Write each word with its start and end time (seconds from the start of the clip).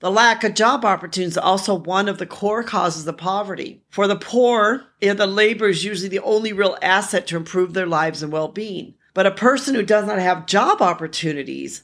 The 0.00 0.10
lack 0.10 0.44
of 0.44 0.54
job 0.54 0.86
opportunities 0.86 1.34
is 1.34 1.36
also 1.36 1.74
one 1.74 2.08
of 2.08 2.16
the 2.16 2.24
core 2.24 2.62
causes 2.62 3.06
of 3.06 3.18
poverty. 3.18 3.82
For 3.90 4.06
the 4.06 4.16
poor, 4.16 4.86
the 5.02 5.26
labor 5.26 5.68
is 5.68 5.84
usually 5.84 6.08
the 6.08 6.20
only 6.20 6.54
real 6.54 6.78
asset 6.80 7.26
to 7.26 7.36
improve 7.36 7.74
their 7.74 7.84
lives 7.84 8.22
and 8.22 8.32
well-being. 8.32 8.94
But 9.12 9.26
a 9.26 9.30
person 9.30 9.74
who 9.74 9.82
does 9.82 10.06
not 10.06 10.18
have 10.18 10.46
job 10.46 10.80
opportunities, 10.80 11.82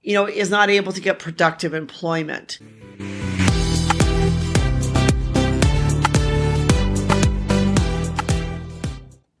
you 0.00 0.14
know, 0.14 0.24
is 0.24 0.48
not 0.48 0.70
able 0.70 0.94
to 0.94 1.00
get 1.02 1.18
productive 1.18 1.74
employment. 1.74 2.58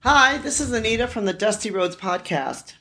Hi, 0.00 0.36
this 0.36 0.60
is 0.60 0.70
Anita 0.70 1.06
from 1.06 1.24
the 1.24 1.32
Dusty 1.32 1.70
Roads 1.70 1.96
podcast. 1.96 2.74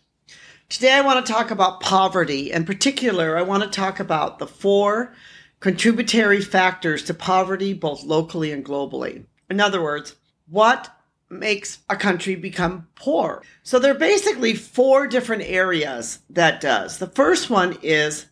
Today 0.67 0.91
I 0.91 0.99
want 0.99 1.25
to 1.25 1.31
talk 1.31 1.51
about 1.51 1.79
poverty. 1.79 2.51
In 2.51 2.65
particular, 2.65 3.37
I 3.37 3.43
want 3.43 3.63
to 3.63 3.69
talk 3.69 4.01
about 4.01 4.39
the 4.39 4.47
four 4.47 5.13
contributory 5.59 6.41
factors 6.41 7.03
to 7.03 7.13
poverty, 7.13 7.73
both 7.73 8.03
locally 8.03 8.51
and 8.51 8.65
globally. 8.65 9.23
In 9.49 9.59
other 9.59 9.81
words, 9.81 10.15
what 10.49 10.93
makes 11.29 11.79
a 11.89 11.95
country 11.95 12.35
become 12.35 12.87
poor? 12.95 13.43
So 13.63 13.79
there 13.79 13.91
are 13.91 13.99
basically 13.99 14.53
four 14.53 15.07
different 15.07 15.43
areas 15.43 16.19
that 16.29 16.61
does. 16.61 16.99
The 16.99 17.07
first 17.07 17.49
one 17.49 17.77
is 17.81 18.27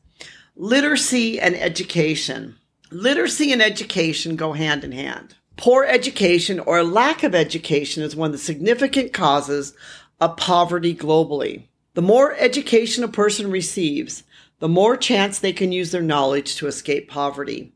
literacy 0.56 1.40
and 1.40 1.56
education. 1.56 2.56
Literacy 2.92 3.52
and 3.52 3.62
education 3.62 4.36
go 4.36 4.54
hand 4.54 4.84
in 4.84 4.92
hand. 4.92 5.36
Poor 5.58 5.86
education 5.86 6.60
or 6.60 6.84
lack 6.84 7.24
of 7.24 7.34
education 7.34 8.04
is 8.04 8.16
one 8.16 8.28
of 8.28 8.32
the 8.34 8.38
significant 8.38 9.14
causes 9.14 9.74
of 10.20 10.38
poverty 10.38 10.94
globally. 10.94 11.64
The 11.94 12.02
more 12.02 12.36
education 12.36 13.04
a 13.06 13.08
person 13.08 13.50
receives, 13.50 14.24
the 14.60 14.70
more 14.70 14.96
chance 14.96 15.40
they 15.40 15.54
can 15.54 15.72
use 15.72 15.92
their 15.92 16.02
knowledge 16.02 16.56
to 16.56 16.68
escape 16.68 17.10
poverty. 17.10 17.74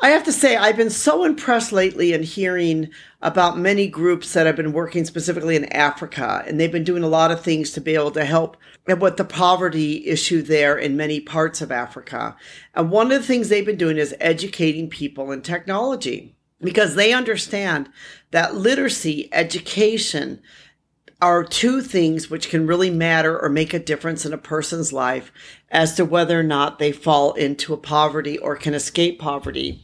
I 0.00 0.10
have 0.10 0.24
to 0.24 0.32
say, 0.32 0.56
I've 0.56 0.76
been 0.76 0.90
so 0.90 1.24
impressed 1.24 1.72
lately 1.72 2.12
in 2.12 2.22
hearing 2.22 2.90
about 3.22 3.58
many 3.58 3.86
groups 3.86 4.34
that 4.34 4.44
have 4.44 4.56
been 4.56 4.74
working 4.74 5.06
specifically 5.06 5.56
in 5.56 5.72
Africa, 5.72 6.44
and 6.46 6.60
they've 6.60 6.70
been 6.70 6.84
doing 6.84 7.02
a 7.02 7.08
lot 7.08 7.30
of 7.30 7.40
things 7.40 7.72
to 7.72 7.80
be 7.80 7.94
able 7.94 8.10
to 8.10 8.24
help 8.24 8.58
with 8.86 9.16
the 9.16 9.24
poverty 9.24 10.06
issue 10.06 10.42
there 10.42 10.76
in 10.76 10.98
many 10.98 11.18
parts 11.18 11.62
of 11.62 11.72
Africa. 11.72 12.36
And 12.74 12.90
one 12.90 13.10
of 13.10 13.22
the 13.22 13.26
things 13.26 13.48
they've 13.48 13.64
been 13.64 13.78
doing 13.78 13.96
is 13.96 14.14
educating 14.20 14.90
people 14.90 15.32
in 15.32 15.40
technology 15.40 16.36
because 16.60 16.94
they 16.94 17.12
understand 17.14 17.88
that 18.32 18.54
literacy, 18.54 19.30
education, 19.32 20.42
are 21.20 21.42
two 21.42 21.80
things 21.80 22.28
which 22.28 22.50
can 22.50 22.66
really 22.66 22.90
matter 22.90 23.38
or 23.38 23.48
make 23.48 23.72
a 23.72 23.78
difference 23.78 24.26
in 24.26 24.32
a 24.32 24.38
person's 24.38 24.92
life 24.92 25.32
as 25.70 25.94
to 25.94 26.04
whether 26.04 26.38
or 26.38 26.42
not 26.42 26.78
they 26.78 26.92
fall 26.92 27.32
into 27.34 27.72
a 27.72 27.78
poverty 27.78 28.38
or 28.38 28.56
can 28.56 28.74
escape 28.74 29.18
poverty. 29.18 29.82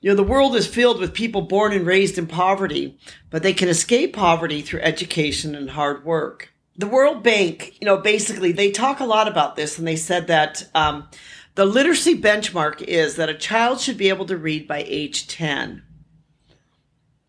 You 0.00 0.10
know, 0.10 0.16
the 0.16 0.22
world 0.22 0.56
is 0.56 0.66
filled 0.66 0.98
with 0.98 1.14
people 1.14 1.42
born 1.42 1.72
and 1.72 1.86
raised 1.86 2.18
in 2.18 2.26
poverty, 2.26 2.98
but 3.30 3.42
they 3.42 3.52
can 3.52 3.68
escape 3.68 4.14
poverty 4.14 4.62
through 4.62 4.80
education 4.80 5.54
and 5.54 5.70
hard 5.70 6.04
work. 6.04 6.52
The 6.76 6.88
World 6.88 7.22
Bank, 7.22 7.76
you 7.80 7.84
know, 7.84 7.98
basically 7.98 8.50
they 8.50 8.70
talk 8.70 8.98
a 8.98 9.04
lot 9.04 9.28
about 9.28 9.56
this 9.56 9.78
and 9.78 9.86
they 9.86 9.96
said 9.96 10.26
that 10.26 10.68
um, 10.74 11.08
the 11.54 11.66
literacy 11.66 12.20
benchmark 12.20 12.80
is 12.82 13.16
that 13.16 13.28
a 13.28 13.34
child 13.34 13.78
should 13.78 13.98
be 13.98 14.08
able 14.08 14.24
to 14.26 14.36
read 14.36 14.66
by 14.66 14.84
age 14.86 15.28
10. 15.28 15.82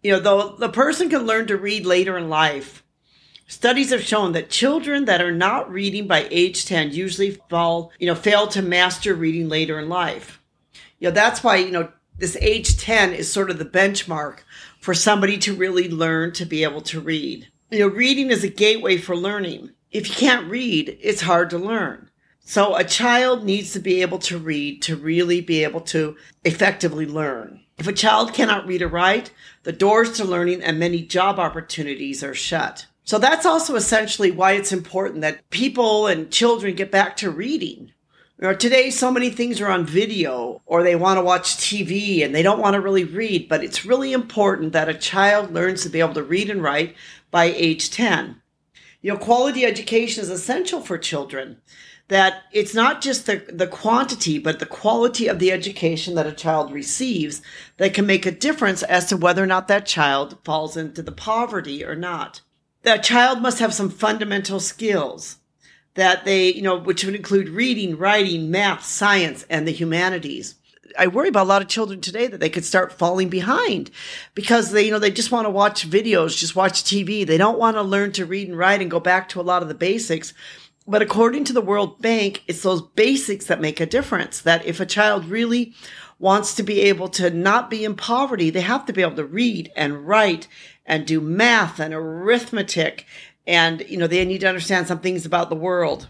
You 0.02 0.14
know, 0.14 0.20
though 0.20 0.56
the 0.56 0.70
person 0.70 1.10
can 1.10 1.26
learn 1.26 1.48
to 1.48 1.58
read 1.58 1.86
later 1.86 2.18
in 2.18 2.30
life, 2.30 2.83
Studies 3.48 3.92
have 3.92 4.04
shown 4.04 4.32
that 4.32 4.50
children 4.50 5.06
that 5.06 5.22
are 5.22 5.32
not 5.32 5.72
reading 5.72 6.08
by 6.08 6.28
age 6.32 6.66
10 6.66 6.92
usually 6.92 7.32
fall, 7.50 7.92
you 8.00 8.08
know, 8.08 8.16
fail 8.16 8.48
to 8.48 8.62
master 8.62 9.14
reading 9.14 9.50
later 9.50 9.80
in 9.80 9.90
life. 9.90 10.42
You 11.00 11.10
know, 11.10 11.14
that's 11.14 11.44
why, 11.44 11.58
you 11.58 11.72
know, 11.72 11.92
this 12.18 12.38
age 12.38 12.78
10 12.78 13.14
is 13.14 13.32
sort 13.32 13.50
of 13.50 13.58
the 13.58 13.66
benchmark 13.66 14.40
for 14.80 14.94
somebody 14.94 15.38
to 15.40 15.56
really 15.56 15.90
learn 15.90 16.32
to 16.34 16.46
be 16.46 16.64
able 16.64 16.82
to 16.82 17.02
read. 17.02 17.48
You 17.72 17.80
know, 17.80 17.88
reading 17.88 18.32
is 18.32 18.44
a 18.44 18.50
gateway 18.50 18.98
for 18.98 19.16
learning. 19.16 19.72
If 19.92 20.08
you 20.10 20.16
can't 20.16 20.50
read, 20.50 20.98
it's 21.02 21.22
hard 21.22 21.50
to 21.52 21.58
learn. 21.58 22.10
So 22.46 22.76
a 22.76 22.84
child 22.84 23.44
needs 23.44 23.74
to 23.74 23.80
be 23.80 24.02
able 24.02 24.20
to 24.20 24.38
read 24.38 24.82
to 24.84 24.96
really 24.96 25.42
be 25.42 25.64
able 25.64 25.82
to 25.82 26.18
effectively 26.44 27.06
learn. 27.06 27.62
If 27.78 27.88
a 27.88 27.94
child 27.94 28.34
cannot 28.34 28.68
read 28.68 28.82
or 28.82 28.88
write, 28.88 29.32
the 29.64 29.72
doors 29.72 30.12
to 30.18 30.26
learning 30.26 30.62
and 30.62 30.78
many 30.78 31.02
job 31.02 31.40
opportunities 31.40 32.24
are 32.24 32.34
shut. 32.34 32.86
So 33.06 33.18
that's 33.18 33.46
also 33.46 33.76
essentially 33.76 34.32
why 34.32 34.54
it's 34.54 34.72
important 34.72 35.22
that 35.22 35.50
people 35.50 36.08
and 36.08 36.32
children 36.32 36.74
get 36.74 36.90
back 36.90 37.18
to 37.18 37.30
reading. 37.30 37.92
You 38.40 38.48
know, 38.48 38.56
today, 38.56 38.90
so 38.90 39.12
many 39.12 39.30
things 39.30 39.60
are 39.60 39.70
on 39.70 39.86
video 39.86 40.62
or 40.66 40.84
they 40.84 40.96
want 40.96 41.18
to 41.18 41.24
watch 41.24 41.58
TV 41.58 42.24
and 42.24 42.34
they 42.34 42.42
don't 42.42 42.62
want 42.62 42.76
to 42.76 42.82
really 42.82 43.04
read, 43.04 43.50
but 43.50 43.64
it's 43.64 43.86
really 43.86 44.14
important 44.14 44.72
that 44.72 44.90
a 44.90 44.94
child 44.94 45.54
learns 45.54 45.84
to 45.84 45.90
be 45.90 46.00
able 46.00 46.14
to 46.14 46.24
read 46.24 46.50
and 46.50 46.64
write 46.64 46.96
by 47.30 47.46
age 47.46 47.90
10. 47.92 48.42
You 49.02 49.12
know, 49.12 49.18
quality 49.18 49.66
education 49.66 50.24
is 50.24 50.30
essential 50.30 50.80
for 50.80 50.98
children. 50.98 51.58
That 52.08 52.44
it's 52.54 52.74
not 52.74 53.02
just 53.02 53.26
the, 53.26 53.46
the 53.50 53.68
quantity, 53.68 54.40
but 54.40 54.60
the 54.60 54.66
quality 54.66 55.28
of 55.28 55.40
the 55.40 55.52
education 55.52 56.16
that 56.16 56.28
a 56.28 56.34
child 56.34 56.72
receives 56.72 57.42
that 57.78 57.94
can 57.94 58.06
make 58.06 58.26
a 58.26 58.32
difference 58.32 58.84
as 58.84 59.08
to 59.08 59.18
whether 59.18 59.44
or 59.44 59.48
not 59.48 59.68
that 59.68 59.86
child 59.86 60.38
falls 60.44 60.78
into 60.78 61.02
the 61.02 61.12
poverty 61.12 61.84
or 61.84 61.96
not 61.96 62.42
that 62.84 63.04
child 63.04 63.42
must 63.42 63.60
have 63.60 63.74
some 63.74 63.90
fundamental 63.90 64.60
skills 64.60 65.38
that 65.96 66.26
they, 66.26 66.54
you 66.54 66.62
know, 66.62 66.78
which 66.78 67.04
would 67.04 67.16
include 67.16 67.50
reading, 67.50 67.98
writing, 67.98 68.50
math, 68.50 68.84
science, 68.84 69.46
and 69.50 69.68
the 69.68 69.72
humanities. 69.72 70.56
I 70.98 71.08
worry 71.08 71.30
about 71.30 71.46
a 71.46 71.50
lot 71.50 71.62
of 71.62 71.68
children 71.68 72.02
today 72.02 72.28
that 72.28 72.40
they 72.40 72.50
could 72.50 72.66
start 72.66 72.92
falling 72.94 73.30
behind 73.30 73.90
because 74.36 74.72
they, 74.72 74.84
you 74.84 74.92
know, 74.92 75.00
they 75.00 75.12
just 75.12 75.32
want 75.32 75.46
to 75.46 75.52
watch 75.52 75.90
videos, 75.90 76.38
just 76.38 76.56
watch 76.56 76.84
TV. 76.84 77.26
They 77.26 77.38
don't 77.38 77.58
want 77.58 77.78
to 77.78 77.82
learn 77.82 78.12
to 78.14 78.26
read 78.26 78.48
and 78.48 78.58
write 78.58 78.82
and 78.82 78.92
go 78.92 79.00
back 79.00 79.30
to 79.30 79.42
a 79.42 79.44
lot 79.44 79.62
of 79.62 79.70
the 79.70 79.74
basics. 79.74 80.34
But 80.86 81.02
according 81.02 81.46
to 81.46 81.54
the 81.54 81.62
World 81.62 82.02
Bank, 82.02 82.44
it's 82.48 82.62
those 82.62 82.82
basics 82.82 83.46
that 83.46 83.62
make 83.62 83.80
a 83.80 83.86
difference. 83.86 84.42
That 84.42 84.66
if 84.66 84.80
a 84.80 84.86
child 84.86 85.26
really 85.26 85.74
wants 86.20 86.56
to 86.56 86.64
be 86.64 86.82
able 86.82 87.08
to 87.10 87.30
not 87.30 87.70
be 87.70 87.86
in 87.86 87.96
poverty, 87.96 88.50
they 88.50 88.62
have 88.62 88.86
to 88.86 88.94
be 88.94 89.02
able 89.02 89.16
to 89.16 89.26
read 89.26 89.72
and 89.76 90.08
write 90.08 90.48
and 90.86 91.06
do 91.06 91.22
math 91.22 91.80
and 91.80 91.94
arithmetic. 91.94 93.06
And, 93.46 93.84
you 93.88 93.98
know, 93.98 94.08
they 94.08 94.24
need 94.26 94.42
to 94.42 94.48
understand 94.48 94.88
some 94.88 95.00
things 95.00 95.26
about 95.26 95.50
the 95.50 95.56
world. 95.56 96.08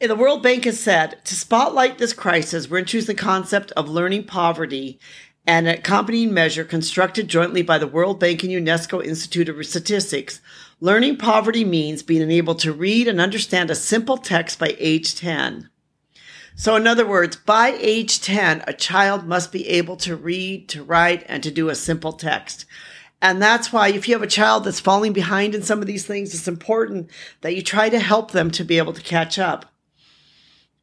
And 0.00 0.10
the 0.10 0.16
World 0.16 0.42
Bank 0.42 0.64
has 0.64 0.78
said 0.78 1.24
to 1.24 1.34
spotlight 1.34 1.98
this 1.98 2.12
crisis, 2.12 2.70
we're 2.70 2.78
introducing 2.78 3.16
the 3.16 3.20
concept 3.20 3.72
of 3.72 3.88
learning 3.88 4.24
poverty 4.24 5.00
and 5.44 5.66
an 5.66 5.74
accompanying 5.74 6.32
measure 6.32 6.62
constructed 6.62 7.26
jointly 7.26 7.62
by 7.62 7.78
the 7.78 7.86
World 7.86 8.20
Bank 8.20 8.42
and 8.42 8.52
UNESCO 8.52 9.04
Institute 9.04 9.48
of 9.48 9.66
Statistics. 9.66 10.40
Learning 10.78 11.16
poverty 11.16 11.64
means 11.64 12.02
being 12.02 12.30
able 12.30 12.54
to 12.56 12.72
read 12.72 13.08
and 13.08 13.20
understand 13.20 13.70
a 13.70 13.74
simple 13.74 14.18
text 14.18 14.58
by 14.58 14.76
age 14.78 15.16
10. 15.16 15.68
So, 16.54 16.76
in 16.76 16.86
other 16.86 17.06
words, 17.06 17.36
by 17.36 17.76
age 17.80 18.20
10, 18.20 18.64
a 18.66 18.72
child 18.72 19.26
must 19.26 19.50
be 19.50 19.66
able 19.68 19.96
to 19.98 20.14
read, 20.14 20.68
to 20.68 20.84
write, 20.84 21.24
and 21.28 21.42
to 21.42 21.50
do 21.50 21.70
a 21.70 21.74
simple 21.74 22.12
text. 22.12 22.66
And 23.20 23.42
that's 23.42 23.72
why 23.72 23.88
if 23.88 24.06
you 24.06 24.14
have 24.14 24.22
a 24.22 24.28
child 24.28 24.64
that's 24.64 24.80
falling 24.80 25.12
behind 25.12 25.54
in 25.54 25.62
some 25.62 25.80
of 25.80 25.86
these 25.86 26.06
things, 26.06 26.34
it's 26.34 26.46
important 26.46 27.10
that 27.40 27.56
you 27.56 27.62
try 27.62 27.88
to 27.88 27.98
help 27.98 28.30
them 28.30 28.50
to 28.52 28.64
be 28.64 28.78
able 28.78 28.92
to 28.92 29.02
catch 29.02 29.38
up. 29.38 29.66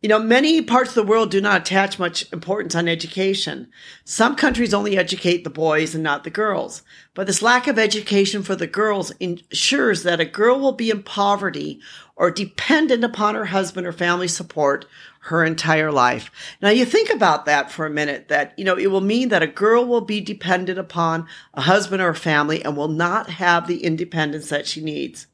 You 0.06 0.10
know, 0.10 0.20
many 0.20 0.62
parts 0.62 0.90
of 0.90 0.94
the 0.94 1.12
world 1.12 1.32
do 1.32 1.42
not 1.42 1.62
attach 1.62 1.98
much 1.98 2.32
importance 2.32 2.76
on 2.76 2.88
education. 2.88 3.70
Some 4.04 4.36
countries 4.36 4.72
only 4.72 5.00
educate 5.00 5.44
the 5.44 5.50
boys 5.50 5.96
and 5.96 6.04
not 6.04 6.24
the 6.24 6.30
girls. 6.30 6.84
But 7.16 7.26
this 7.26 7.42
lack 7.42 7.66
of 7.66 7.80
education 7.80 8.44
for 8.44 8.56
the 8.56 8.68
girls 8.68 9.10
ensures 9.20 10.04
that 10.04 10.20
a 10.20 10.26
girl 10.26 10.60
will 10.60 10.74
be 10.74 10.92
in 10.92 11.02
poverty 11.02 11.80
or 12.16 12.30
dependent 12.30 13.04
upon 13.04 13.34
her 13.34 13.46
husband 13.46 13.88
or 13.88 13.92
family 13.92 14.28
support 14.28 14.86
her 15.22 15.44
entire 15.44 15.92
life. 15.92 16.30
Now 16.62 16.70
you 16.70 16.86
think 16.86 17.10
about 17.10 17.48
that 17.48 17.72
for 17.72 17.88
a 17.88 17.90
minute 17.90 18.28
that, 18.28 18.54
you 18.60 18.64
know, 18.64 18.78
it 18.78 18.92
will 18.92 19.02
mean 19.02 19.29
that 19.29 19.41
a 19.41 19.47
girl 19.47 19.85
will 19.85 20.02
be 20.02 20.22
dependent 20.22 20.78
upon 20.78 21.26
a 21.56 21.62
husband 21.62 22.03
or 22.03 22.09
a 22.09 22.16
family 22.16 22.64
and 22.64 22.78
will 22.78 22.90
not 22.90 23.28
have 23.28 23.66
the 23.66 23.84
independence 23.84 24.50
that 24.50 24.68
she 24.68 24.82
needs 24.82 25.26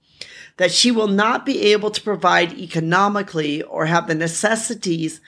that 0.61 0.71
she 0.71 0.91
will 0.91 1.07
not 1.07 1.43
be 1.43 1.73
able 1.73 1.89
to 1.89 2.03
provide 2.03 2.53
economically 2.53 3.63
or 3.63 3.87
have 3.87 4.05
the 4.05 4.13
necessities 4.13 5.19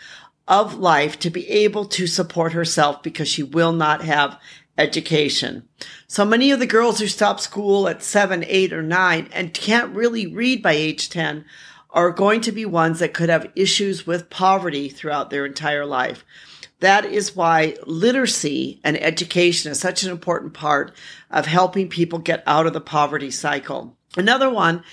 of 0.48 0.76
life 0.76 1.18
to 1.18 1.32
be 1.32 1.50
able 1.50 1.86
to 1.86 2.06
support 2.06 2.54
herself 2.54 3.02
because 3.02 3.28
she 3.28 3.42
will 3.42 3.72
not 3.72 4.04
have 4.04 4.40
education. 4.78 5.68
So 6.06 6.24
many 6.24 6.52
of 6.52 6.60
the 6.60 6.68
girls 6.68 7.00
who 7.00 7.08
stop 7.08 7.40
school 7.40 7.88
at 7.88 8.04
seven, 8.04 8.46
eight, 8.48 8.72
or 8.72 8.84
nine 8.84 9.28
and 9.34 9.56
can't 9.56 9.96
really 9.96 10.28
read 10.28 10.62
by 10.62 10.74
age 10.74 11.10
10 11.10 11.46
are 11.90 12.12
going 12.12 12.42
to 12.42 12.52
be 12.52 12.64
ones 12.64 13.00
that 13.00 13.16
could 13.16 13.30
have 13.30 13.52
issues 13.56 14.06
with 14.06 14.30
poverty 14.30 14.88
throughout 14.88 15.32
their 15.32 15.48
entire 15.48 15.88
life. 15.88 16.24
That 16.80 17.06
is 17.06 17.36
why 17.36 17.78
literacy 17.88 18.80
and 18.84 19.02
education 19.02 19.72
is 19.72 19.80
such 19.80 20.04
an 20.04 20.12
important 20.12 20.54
part 20.54 20.94
of 21.32 21.48
helping 21.48 21.90
people 21.90 22.20
get 22.20 22.44
out 22.46 22.68
of 22.68 22.74
the 22.74 22.82
poverty 22.82 23.32
cycle. 23.32 23.98
Another 24.16 24.50
one 24.50 24.84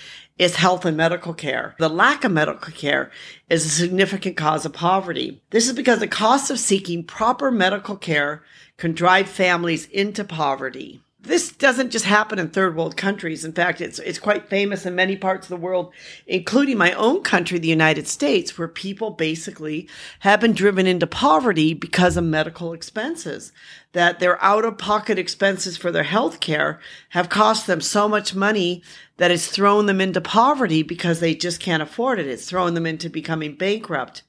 is 0.41 0.55
health 0.55 0.85
and 0.85 0.97
medical 0.97 1.35
care. 1.35 1.75
The 1.77 1.87
lack 1.87 2.23
of 2.23 2.31
medical 2.31 2.73
care 2.73 3.11
is 3.47 3.63
a 3.63 3.69
significant 3.69 4.35
cause 4.35 4.65
of 4.65 4.73
poverty. 4.73 5.39
This 5.51 5.67
is 5.67 5.73
because 5.73 5.99
the 5.99 6.07
cost 6.07 6.49
of 6.49 6.57
seeking 6.57 7.03
proper 7.03 7.51
medical 7.51 7.95
care 7.95 8.41
can 8.77 8.93
drive 8.93 9.29
families 9.29 9.85
into 9.85 10.23
poverty 10.23 11.03
this 11.23 11.51
doesn't 11.51 11.91
just 11.91 12.05
happen 12.05 12.39
in 12.39 12.49
third 12.49 12.75
world 12.75 12.97
countries. 12.97 13.45
In 13.45 13.53
fact, 13.53 13.79
it's 13.79 13.99
it's 13.99 14.17
quite 14.17 14.49
famous 14.49 14.87
in 14.87 14.95
many 14.95 15.15
parts 15.15 15.45
of 15.45 15.49
the 15.49 15.63
world, 15.63 15.93
including 16.25 16.77
my 16.77 16.93
own 16.93 17.21
country, 17.21 17.59
the 17.59 17.67
United 17.67 18.07
States, 18.07 18.57
where 18.57 18.67
people 18.67 19.11
basically 19.11 19.87
have 20.19 20.39
been 20.39 20.53
driven 20.53 20.87
into 20.87 21.05
poverty 21.05 21.75
because 21.75 22.17
of 22.17 22.23
medical 22.23 22.73
expenses. 22.73 23.51
That 23.93 24.19
their 24.19 24.41
out 24.43 24.65
of 24.65 24.79
pocket 24.79 25.19
expenses 25.19 25.77
for 25.77 25.91
their 25.91 26.03
health 26.03 26.39
care 26.39 26.79
have 27.09 27.29
cost 27.29 27.67
them 27.67 27.81
so 27.81 28.09
much 28.09 28.33
money 28.33 28.81
that 29.17 29.31
it's 29.31 29.47
thrown 29.47 29.85
them 29.85 30.01
into 30.01 30.21
poverty 30.21 30.81
because 30.81 31.19
they 31.19 31.35
just 31.35 31.59
can't 31.59 31.83
afford 31.83 32.19
it. 32.19 32.27
It's 32.27 32.49
thrown 32.49 32.73
them 32.73 32.87
into 32.87 33.09
becoming 33.09 33.55
bankrupt. 33.55 34.23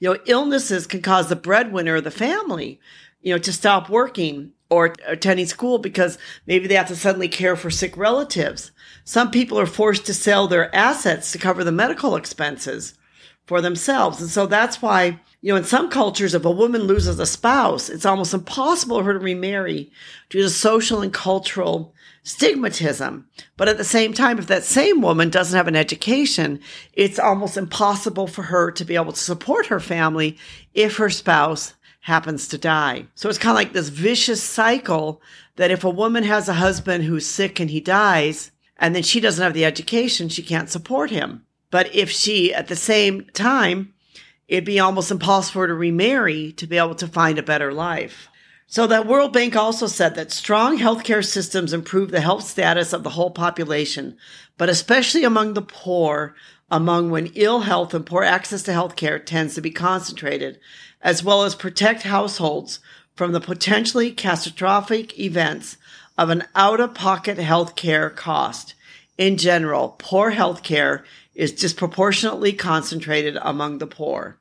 You 0.00 0.12
know, 0.12 0.20
illnesses 0.26 0.86
can 0.86 1.00
cause 1.00 1.28
the 1.28 1.36
breadwinner 1.36 1.96
of 1.96 2.04
the 2.04 2.10
family, 2.10 2.78
you 3.22 3.32
know, 3.32 3.38
to 3.38 3.52
stop 3.52 3.88
working 3.88 4.52
or 4.68 4.94
attending 5.06 5.46
school 5.46 5.78
because 5.78 6.18
maybe 6.46 6.66
they 6.66 6.74
have 6.74 6.88
to 6.88 6.96
suddenly 6.96 7.28
care 7.28 7.56
for 7.56 7.70
sick 7.70 7.96
relatives. 7.96 8.72
Some 9.04 9.30
people 9.30 9.58
are 9.60 9.66
forced 9.66 10.06
to 10.06 10.14
sell 10.14 10.48
their 10.48 10.74
assets 10.74 11.32
to 11.32 11.38
cover 11.38 11.62
the 11.62 11.72
medical 11.72 12.16
expenses 12.16 12.94
for 13.46 13.60
themselves. 13.60 14.20
And 14.20 14.28
so 14.28 14.46
that's 14.46 14.82
why, 14.82 15.20
you 15.40 15.52
know, 15.52 15.56
in 15.56 15.64
some 15.64 15.88
cultures, 15.88 16.34
if 16.34 16.44
a 16.44 16.50
woman 16.50 16.82
loses 16.82 17.18
a 17.20 17.26
spouse, 17.26 17.88
it's 17.88 18.04
almost 18.04 18.34
impossible 18.34 18.98
for 18.98 19.04
her 19.04 19.12
to 19.12 19.18
remarry 19.20 19.90
due 20.30 20.42
to 20.42 20.50
social 20.50 21.00
and 21.00 21.12
cultural 21.12 21.94
stigmatism. 22.24 23.22
But 23.56 23.68
at 23.68 23.78
the 23.78 23.84
same 23.84 24.12
time, 24.12 24.40
if 24.40 24.48
that 24.48 24.64
same 24.64 25.00
woman 25.00 25.30
doesn't 25.30 25.56
have 25.56 25.68
an 25.68 25.76
education, 25.76 26.58
it's 26.92 27.20
almost 27.20 27.56
impossible 27.56 28.26
for 28.26 28.42
her 28.42 28.72
to 28.72 28.84
be 28.84 28.96
able 28.96 29.12
to 29.12 29.18
support 29.18 29.66
her 29.66 29.78
family 29.78 30.36
if 30.74 30.96
her 30.96 31.08
spouse 31.08 31.74
happens 32.06 32.46
to 32.46 32.56
die. 32.56 33.04
So 33.16 33.28
it's 33.28 33.36
kind 33.36 33.50
of 33.50 33.56
like 33.56 33.72
this 33.72 33.88
vicious 33.88 34.40
cycle 34.40 35.20
that 35.56 35.72
if 35.72 35.82
a 35.82 35.90
woman 35.90 36.22
has 36.22 36.48
a 36.48 36.54
husband 36.54 37.02
who's 37.02 37.26
sick 37.26 37.58
and 37.58 37.68
he 37.68 37.80
dies, 37.80 38.52
and 38.78 38.94
then 38.94 39.02
she 39.02 39.18
doesn't 39.18 39.42
have 39.42 39.54
the 39.54 39.64
education, 39.64 40.28
she 40.28 40.44
can't 40.44 40.70
support 40.70 41.10
him. 41.10 41.44
But 41.72 41.92
if 41.92 42.08
she, 42.08 42.54
at 42.54 42.68
the 42.68 42.76
same 42.76 43.24
time, 43.32 43.92
it'd 44.46 44.64
be 44.64 44.78
almost 44.78 45.10
impossible 45.10 45.66
to 45.66 45.74
remarry 45.74 46.52
to 46.52 46.68
be 46.68 46.78
able 46.78 46.94
to 46.94 47.08
find 47.08 47.40
a 47.40 47.42
better 47.42 47.72
life. 47.72 48.28
So 48.68 48.86
the 48.86 49.02
World 49.02 49.32
Bank 49.32 49.56
also 49.56 49.88
said 49.88 50.14
that 50.14 50.30
strong 50.30 50.78
healthcare 50.78 51.26
systems 51.26 51.72
improve 51.72 52.12
the 52.12 52.20
health 52.20 52.44
status 52.44 52.92
of 52.92 53.02
the 53.02 53.10
whole 53.10 53.32
population, 53.32 54.16
but 54.58 54.68
especially 54.68 55.24
among 55.24 55.54
the 55.54 55.62
poor, 55.62 56.36
among 56.70 57.10
when 57.10 57.32
ill 57.34 57.60
health 57.60 57.94
and 57.94 58.04
poor 58.04 58.22
access 58.22 58.62
to 58.64 58.72
healthcare 58.72 59.24
tends 59.24 59.54
to 59.54 59.60
be 59.60 59.70
concentrated, 59.70 60.58
as 61.00 61.22
well 61.22 61.44
as 61.44 61.54
protect 61.54 62.02
households 62.02 62.80
from 63.14 63.32
the 63.32 63.40
potentially 63.40 64.10
catastrophic 64.10 65.18
events 65.18 65.76
of 66.18 66.30
an 66.30 66.44
out 66.54 66.80
of 66.80 66.94
pocket 66.94 67.38
health 67.38 67.76
care 67.76 68.10
cost. 68.10 68.74
In 69.18 69.36
general, 69.36 69.96
poor 69.98 70.30
health 70.30 70.62
care 70.62 71.04
is 71.34 71.52
disproportionately 71.52 72.52
concentrated 72.52 73.36
among 73.40 73.78
the 73.78 73.86
poor. 73.86 74.38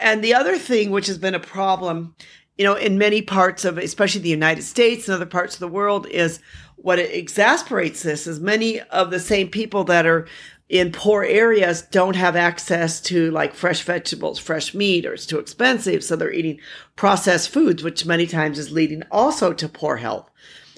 And 0.00 0.22
the 0.22 0.34
other 0.34 0.58
thing, 0.58 0.90
which 0.90 1.06
has 1.06 1.18
been 1.18 1.34
a 1.34 1.40
problem, 1.40 2.14
you 2.56 2.64
know, 2.64 2.74
in 2.74 2.98
many 2.98 3.22
parts 3.22 3.64
of, 3.64 3.78
especially 3.78 4.22
the 4.22 4.28
United 4.28 4.62
States 4.62 5.08
and 5.08 5.14
other 5.14 5.26
parts 5.26 5.54
of 5.54 5.60
the 5.60 5.68
world, 5.68 6.06
is 6.06 6.40
what 6.76 6.98
exasperates 6.98 8.02
this 8.02 8.26
is 8.26 8.40
many 8.40 8.80
of 8.80 9.10
the 9.10 9.20
same 9.20 9.48
people 9.48 9.84
that 9.84 10.06
are 10.06 10.26
in 10.68 10.90
poor 10.90 11.22
areas 11.22 11.82
don't 11.82 12.16
have 12.16 12.34
access 12.34 13.00
to 13.00 13.30
like 13.30 13.54
fresh 13.54 13.82
vegetables, 13.82 14.38
fresh 14.38 14.74
meat, 14.74 15.06
or 15.06 15.14
it's 15.14 15.26
too 15.26 15.38
expensive. 15.38 16.02
So 16.02 16.16
they're 16.16 16.32
eating 16.32 16.58
processed 16.96 17.50
foods, 17.50 17.82
which 17.82 18.06
many 18.06 18.26
times 18.26 18.58
is 18.58 18.72
leading 18.72 19.02
also 19.10 19.52
to 19.52 19.68
poor 19.68 19.96
health. 19.96 20.30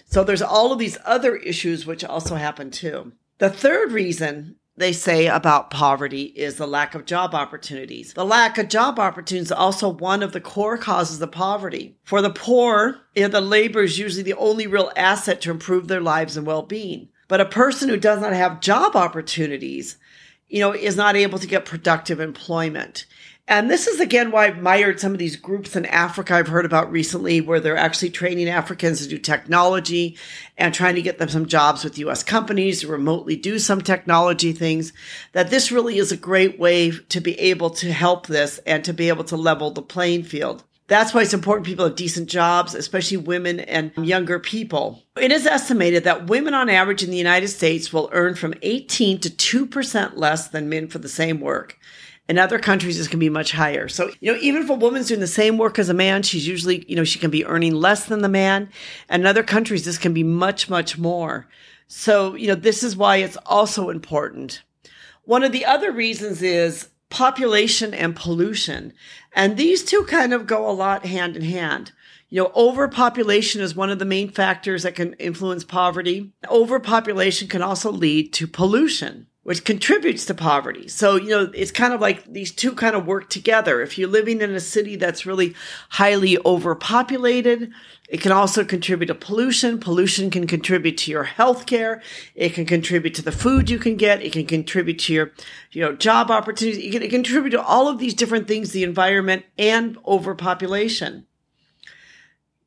So 0.06 0.24
there's 0.24 0.42
all 0.42 0.72
of 0.72 0.78
these 0.78 0.98
other 1.04 1.36
issues 1.36 1.86
which 1.86 2.04
also 2.04 2.34
happen 2.34 2.70
too. 2.70 3.12
The 3.38 3.50
third 3.50 3.92
reason 3.92 4.56
they 4.78 4.92
say 4.92 5.26
about 5.26 5.70
poverty 5.70 6.22
is 6.22 6.56
the 6.56 6.66
lack 6.66 6.94
of 6.94 7.04
job 7.04 7.34
opportunities. 7.34 8.12
The 8.12 8.24
lack 8.24 8.58
of 8.58 8.68
job 8.68 8.98
opportunities 8.98 9.48
is 9.48 9.52
also 9.52 9.88
one 9.88 10.22
of 10.22 10.32
the 10.32 10.40
core 10.40 10.78
causes 10.78 11.20
of 11.20 11.32
poverty. 11.32 11.96
For 12.04 12.22
the 12.22 12.30
poor, 12.30 13.00
the 13.14 13.40
labor 13.40 13.82
is 13.82 13.98
usually 13.98 14.22
the 14.22 14.34
only 14.34 14.66
real 14.66 14.92
asset 14.96 15.40
to 15.42 15.50
improve 15.50 15.88
their 15.88 16.00
lives 16.00 16.36
and 16.36 16.46
well-being. 16.46 17.08
But 17.26 17.40
a 17.40 17.46
person 17.46 17.88
who 17.88 17.96
does 17.96 18.20
not 18.20 18.32
have 18.32 18.60
job 18.60 18.94
opportunities, 18.94 19.96
you 20.48 20.60
know, 20.60 20.72
is 20.72 20.96
not 20.96 21.16
able 21.16 21.38
to 21.38 21.46
get 21.46 21.64
productive 21.64 22.20
employment. 22.20 23.04
And 23.50 23.70
this 23.70 23.86
is 23.86 23.98
again 23.98 24.30
why 24.30 24.44
I've 24.44 24.58
admired 24.58 25.00
some 25.00 25.12
of 25.12 25.18
these 25.18 25.36
groups 25.36 25.74
in 25.74 25.86
Africa 25.86 26.34
I've 26.34 26.48
heard 26.48 26.66
about 26.66 26.92
recently 26.92 27.40
where 27.40 27.60
they're 27.60 27.78
actually 27.78 28.10
training 28.10 28.46
Africans 28.46 29.00
to 29.00 29.08
do 29.08 29.16
technology 29.16 30.18
and 30.58 30.74
trying 30.74 30.96
to 30.96 31.02
get 31.02 31.16
them 31.16 31.30
some 31.30 31.46
jobs 31.46 31.82
with 31.82 31.96
US 31.96 32.22
companies 32.22 32.82
to 32.82 32.88
remotely 32.88 33.36
do 33.36 33.58
some 33.58 33.80
technology 33.80 34.52
things. 34.52 34.92
That 35.32 35.48
this 35.48 35.72
really 35.72 35.96
is 35.96 36.12
a 36.12 36.16
great 36.16 36.58
way 36.58 36.90
to 36.90 37.20
be 37.22 37.40
able 37.40 37.70
to 37.70 37.90
help 37.90 38.26
this 38.26 38.58
and 38.66 38.84
to 38.84 38.92
be 38.92 39.08
able 39.08 39.24
to 39.24 39.36
level 39.38 39.70
the 39.70 39.80
playing 39.80 40.24
field. 40.24 40.62
That's 40.88 41.14
why 41.14 41.22
it's 41.22 41.34
important 41.34 41.66
people 41.66 41.86
have 41.86 41.96
decent 41.96 42.28
jobs, 42.28 42.74
especially 42.74 43.16
women 43.16 43.60
and 43.60 43.92
younger 43.96 44.38
people. 44.38 45.02
It 45.16 45.32
is 45.32 45.46
estimated 45.46 46.04
that 46.04 46.26
women 46.26 46.52
on 46.52 46.68
average 46.68 47.02
in 47.02 47.10
the 47.10 47.16
United 47.16 47.48
States 47.48 47.94
will 47.94 48.10
earn 48.12 48.34
from 48.34 48.54
18 48.60 49.20
to 49.20 49.30
2% 49.30 50.16
less 50.16 50.48
than 50.48 50.68
men 50.68 50.88
for 50.88 50.98
the 50.98 51.08
same 51.08 51.40
work. 51.40 51.78
In 52.28 52.36
other 52.36 52.58
countries, 52.58 52.98
this 52.98 53.08
can 53.08 53.18
be 53.18 53.30
much 53.30 53.52
higher. 53.52 53.88
So, 53.88 54.10
you 54.20 54.30
know, 54.30 54.38
even 54.42 54.62
if 54.62 54.68
a 54.68 54.74
woman's 54.74 55.08
doing 55.08 55.20
the 55.20 55.26
same 55.26 55.56
work 55.56 55.78
as 55.78 55.88
a 55.88 55.94
man, 55.94 56.22
she's 56.22 56.46
usually, 56.46 56.84
you 56.86 56.94
know, 56.94 57.04
she 57.04 57.18
can 57.18 57.30
be 57.30 57.46
earning 57.46 57.74
less 57.74 58.04
than 58.04 58.20
the 58.20 58.28
man. 58.28 58.68
And 59.08 59.22
in 59.22 59.26
other 59.26 59.42
countries, 59.42 59.86
this 59.86 59.96
can 59.96 60.12
be 60.12 60.22
much, 60.22 60.68
much 60.68 60.98
more. 60.98 61.48
So, 61.86 62.34
you 62.34 62.48
know, 62.48 62.54
this 62.54 62.82
is 62.82 62.96
why 62.96 63.16
it's 63.16 63.38
also 63.46 63.88
important. 63.88 64.62
One 65.24 65.42
of 65.42 65.52
the 65.52 65.64
other 65.64 65.90
reasons 65.90 66.42
is 66.42 66.90
population 67.08 67.94
and 67.94 68.14
pollution. 68.14 68.92
And 69.32 69.56
these 69.56 69.82
two 69.82 70.04
kind 70.04 70.34
of 70.34 70.46
go 70.46 70.68
a 70.68 70.72
lot 70.72 71.06
hand 71.06 71.34
in 71.34 71.42
hand. 71.42 71.92
You 72.28 72.42
know, 72.42 72.52
overpopulation 72.54 73.62
is 73.62 73.74
one 73.74 73.88
of 73.88 73.98
the 73.98 74.04
main 74.04 74.30
factors 74.30 74.82
that 74.82 74.94
can 74.94 75.14
influence 75.14 75.64
poverty. 75.64 76.30
Overpopulation 76.50 77.48
can 77.48 77.62
also 77.62 77.90
lead 77.90 78.34
to 78.34 78.46
pollution 78.46 79.27
which 79.48 79.64
contributes 79.64 80.26
to 80.26 80.34
poverty. 80.34 80.88
So, 80.88 81.16
you 81.16 81.30
know, 81.30 81.50
it's 81.54 81.70
kind 81.70 81.94
of 81.94 82.02
like 82.02 82.22
these 82.30 82.52
two 82.52 82.74
kind 82.74 82.94
of 82.94 83.06
work 83.06 83.30
together. 83.30 83.80
If 83.80 83.96
you're 83.96 84.06
living 84.06 84.42
in 84.42 84.50
a 84.50 84.60
city 84.60 84.94
that's 84.94 85.24
really 85.24 85.54
highly 85.88 86.36
overpopulated, 86.44 87.72
it 88.10 88.20
can 88.20 88.30
also 88.30 88.62
contribute 88.62 89.06
to 89.06 89.14
pollution. 89.14 89.80
Pollution 89.80 90.28
can 90.28 90.46
contribute 90.46 90.98
to 90.98 91.10
your 91.10 91.24
health 91.24 91.64
care. 91.64 92.02
It 92.34 92.52
can 92.52 92.66
contribute 92.66 93.14
to 93.14 93.22
the 93.22 93.32
food 93.32 93.70
you 93.70 93.78
can 93.78 93.96
get. 93.96 94.20
It 94.20 94.34
can 94.34 94.44
contribute 94.44 94.98
to 94.98 95.14
your, 95.14 95.32
you 95.72 95.82
know, 95.82 95.96
job 95.96 96.30
opportunities. 96.30 96.84
It 96.84 97.00
can, 97.00 97.08
contribute 97.08 97.52
to 97.52 97.62
all 97.62 97.88
of 97.88 97.98
these 97.98 98.12
different 98.12 98.48
things, 98.48 98.72
the 98.72 98.84
environment 98.84 99.46
and 99.56 99.96
overpopulation 100.06 101.26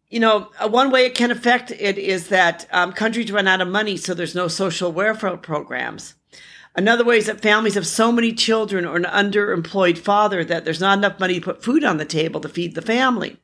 you 0.09 0.19
know, 0.19 0.49
uh, 0.59 0.67
one 0.67 0.91
way 0.91 1.05
it 1.05 1.15
can 1.15 1.31
affect 1.31 1.71
it 1.71 1.97
is 1.97 2.27
that 2.27 2.67
um, 2.71 2.91
countries 2.91 3.31
run 3.31 3.47
out 3.47 3.61
of 3.61 3.69
money, 3.69 3.95
so 3.95 4.13
there's 4.13 4.35
no 4.35 4.49
social 4.49 4.91
welfare 4.91 5.37
programs. 5.37 6.15
Another 6.75 7.03
way 7.03 7.17
is 7.17 7.25
that 7.25 7.41
families 7.41 7.75
have 7.75 7.87
so 7.87 8.11
many 8.11 8.31
children 8.31 8.85
or 8.85 8.95
an 8.95 9.03
underemployed 9.03 9.97
father 9.97 10.43
that 10.45 10.63
there's 10.63 10.79
not 10.79 10.97
enough 10.97 11.19
money 11.19 11.35
to 11.35 11.45
put 11.45 11.63
food 11.63 11.83
on 11.83 11.97
the 11.97 12.05
table 12.05 12.39
to 12.41 12.49
feed 12.49 12.75
the 12.75 12.81
family. 12.81 13.37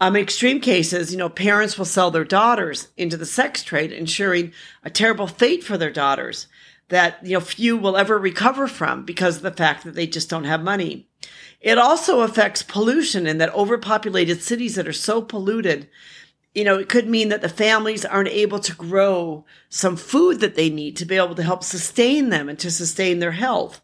Um, 0.00 0.16
in 0.16 0.22
extreme 0.22 0.60
cases, 0.60 1.12
you 1.12 1.18
know, 1.18 1.28
parents 1.28 1.76
will 1.76 1.84
sell 1.84 2.10
their 2.10 2.24
daughters 2.24 2.88
into 2.96 3.16
the 3.16 3.26
sex 3.26 3.62
trade, 3.62 3.92
ensuring 3.92 4.52
a 4.82 4.90
terrible 4.90 5.26
fate 5.26 5.62
for 5.62 5.76
their 5.76 5.90
daughters 5.90 6.46
that, 6.88 7.18
you 7.22 7.34
know, 7.34 7.40
few 7.40 7.76
will 7.76 7.96
ever 7.96 8.18
recover 8.18 8.66
from 8.66 9.04
because 9.04 9.36
of 9.36 9.42
the 9.42 9.50
fact 9.50 9.84
that 9.84 9.94
they 9.94 10.06
just 10.06 10.30
don't 10.30 10.44
have 10.44 10.62
money. 10.62 11.08
It 11.60 11.76
also 11.76 12.20
affects 12.20 12.62
pollution 12.62 13.26
in 13.26 13.38
that 13.38 13.54
overpopulated 13.54 14.40
cities 14.40 14.76
that 14.76 14.88
are 14.88 14.92
so 14.92 15.20
polluted 15.20 15.88
you 16.54 16.64
know, 16.64 16.78
it 16.78 16.88
could 16.88 17.08
mean 17.08 17.28
that 17.28 17.42
the 17.42 17.48
families 17.48 18.04
aren't 18.04 18.28
able 18.28 18.58
to 18.58 18.74
grow 18.74 19.44
some 19.68 19.96
food 19.96 20.40
that 20.40 20.56
they 20.56 20.68
need 20.68 20.96
to 20.96 21.04
be 21.04 21.16
able 21.16 21.34
to 21.36 21.42
help 21.42 21.62
sustain 21.62 22.30
them 22.30 22.48
and 22.48 22.58
to 22.58 22.70
sustain 22.70 23.20
their 23.20 23.32
health. 23.32 23.80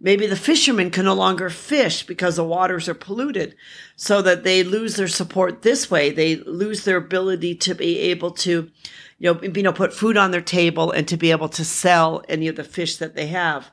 Maybe 0.00 0.26
the 0.26 0.36
fishermen 0.36 0.90
can 0.90 1.04
no 1.04 1.14
longer 1.14 1.50
fish 1.50 2.04
because 2.04 2.36
the 2.36 2.44
waters 2.44 2.88
are 2.88 2.94
polluted 2.94 3.56
so 3.96 4.22
that 4.22 4.44
they 4.44 4.62
lose 4.62 4.96
their 4.96 5.08
support 5.08 5.62
this 5.62 5.90
way. 5.90 6.10
They 6.10 6.36
lose 6.36 6.84
their 6.84 6.96
ability 6.96 7.56
to 7.56 7.74
be 7.74 7.98
able 7.98 8.30
to, 8.30 8.70
you 9.18 9.34
know, 9.34 9.42
you 9.42 9.62
know, 9.62 9.72
put 9.72 9.92
food 9.92 10.16
on 10.16 10.30
their 10.30 10.40
table 10.40 10.90
and 10.90 11.06
to 11.08 11.16
be 11.16 11.30
able 11.30 11.48
to 11.50 11.64
sell 11.64 12.22
any 12.28 12.48
of 12.48 12.56
the 12.56 12.64
fish 12.64 12.96
that 12.96 13.14
they 13.14 13.26
have. 13.26 13.70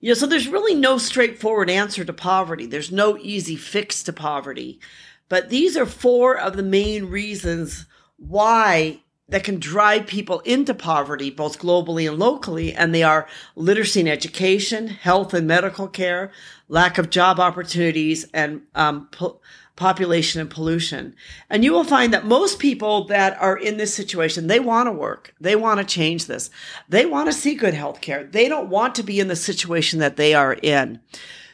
You 0.00 0.10
know, 0.10 0.14
so 0.14 0.26
there's 0.26 0.48
really 0.48 0.74
no 0.74 0.98
straightforward 0.98 1.70
answer 1.70 2.04
to 2.04 2.12
poverty. 2.12 2.66
There's 2.66 2.92
no 2.92 3.16
easy 3.18 3.56
fix 3.56 4.02
to 4.04 4.12
poverty. 4.12 4.80
But 5.28 5.50
these 5.50 5.76
are 5.76 5.86
four 5.86 6.38
of 6.38 6.56
the 6.56 6.62
main 6.62 7.06
reasons 7.06 7.86
why 8.16 9.00
that 9.28 9.44
can 9.44 9.58
drive 9.58 10.06
people 10.06 10.40
into 10.40 10.72
poverty, 10.72 11.30
both 11.30 11.58
globally 11.58 12.08
and 12.08 12.18
locally, 12.18 12.72
and 12.72 12.94
they 12.94 13.02
are 13.02 13.26
literacy 13.56 14.00
and 14.00 14.08
education, 14.08 14.86
health 14.86 15.34
and 15.34 15.48
medical 15.48 15.88
care, 15.88 16.30
lack 16.68 16.96
of 16.96 17.10
job 17.10 17.40
opportunities, 17.40 18.24
and 18.32 18.62
um, 18.76 19.08
po- 19.10 19.40
population 19.74 20.40
and 20.40 20.48
pollution. 20.48 21.14
And 21.50 21.64
you 21.64 21.72
will 21.72 21.84
find 21.84 22.14
that 22.14 22.24
most 22.24 22.60
people 22.60 23.04
that 23.06 23.36
are 23.40 23.56
in 23.56 23.78
this 23.78 23.92
situation, 23.92 24.46
they 24.46 24.60
want 24.60 24.86
to 24.86 24.92
work. 24.92 25.34
They 25.40 25.56
want 25.56 25.80
to 25.80 25.84
change 25.84 26.26
this. 26.26 26.48
They 26.88 27.04
want 27.04 27.26
to 27.26 27.32
see 27.32 27.56
good 27.56 27.74
health 27.74 28.00
care. 28.00 28.24
They 28.24 28.48
don't 28.48 28.70
want 28.70 28.94
to 28.94 29.02
be 29.02 29.18
in 29.18 29.28
the 29.28 29.36
situation 29.36 29.98
that 29.98 30.16
they 30.16 30.34
are 30.34 30.54
in. 30.54 31.00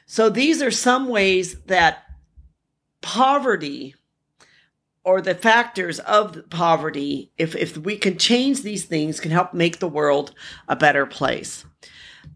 So 0.07 0.29
these 0.29 0.63
are 0.63 0.71
some 0.71 1.09
ways 1.09 1.59
that 1.63 2.05
poverty 3.03 3.95
or 5.05 5.21
the 5.21 5.35
factors 5.35 5.99
of 6.01 6.49
poverty, 6.49 7.31
if, 7.37 7.55
if 7.55 7.77
we 7.77 7.97
can 7.97 8.17
change 8.17 8.63
these 8.63 8.85
things, 8.85 9.21
can 9.21 9.31
help 9.33 9.53
make 9.53 9.79
the 9.79 9.89
world 9.89 10.35
a 10.69 10.77
better 10.77 11.05
place. 11.05 11.65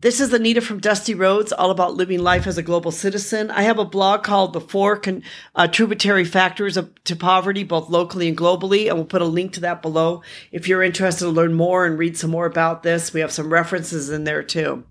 This 0.00 0.20
is 0.20 0.32
Anita 0.32 0.61
from 0.61 0.80
Dusty 0.80 1.14
Roads, 1.14 1.52
all 1.52 1.70
about 1.70 1.94
living 1.94 2.18
life 2.18 2.46
as 2.46 2.58
a 2.58 2.62
global 2.62 2.90
citizen. 2.90 3.50
I 3.50 3.62
have 3.62 3.78
a 3.78 3.85
blog 3.85 4.25
called 4.25 4.52
The 4.52 4.61
Four 4.61 4.99
Con- 4.99 5.23
uh, 5.54 5.68
Tributary 5.68 6.25
Factors 6.25 6.76
of, 6.76 6.92
to 7.04 7.16
Poverty, 7.16 7.62
both 7.62 7.88
locally 7.88 8.28
and 8.28 8.37
globally, 8.37 8.88
and 8.88 8.96
we'll 8.96 9.06
put 9.06 9.23
a 9.23 9.26
link 9.26 9.52
to 9.54 9.61
that 9.61 9.82
below 9.82 10.23
if 10.50 10.68
you're 10.68 10.82
interested 10.82 11.25
to 11.25 11.30
learn 11.30 11.54
more 11.54 11.87
and 11.87 11.99
read 11.99 12.16
some 12.16 12.30
more 12.30 12.46
about 12.46 12.82
this. 12.82 13.14
We 13.14 13.20
have 13.20 13.32
some 13.32 13.52
references 13.52 14.11
in 14.11 14.25
there 14.25 14.42
too. 14.42 14.85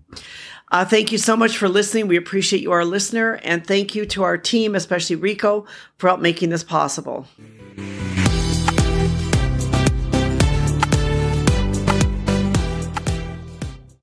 Uh, 0.70 0.84
thank 0.84 1.12
you 1.12 1.18
so 1.18 1.36
much 1.36 1.56
for 1.56 1.68
listening. 1.68 2.08
We 2.08 2.16
appreciate 2.16 2.62
you, 2.62 2.72
our 2.72 2.84
listener, 2.84 3.34
and 3.44 3.64
thank 3.64 3.94
you 3.94 4.04
to 4.06 4.24
our 4.24 4.36
team, 4.36 4.74
especially 4.74 5.16
Rico, 5.16 5.66
for 5.96 6.08
help 6.08 6.20
making 6.20 6.50
this 6.50 6.64
possible. 6.64 7.26